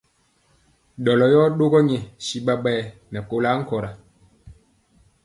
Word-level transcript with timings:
Ɗɔlɔ 1.03 1.25
yɔ 1.33 1.41
ɗogɔ 1.57 1.79
nyɛ 1.87 1.99
si 2.25 2.37
ɓaɓayɛ 2.45 2.83
nɛ 3.11 3.19
kolɔ 3.29 3.49
ankɔra. 3.55 3.89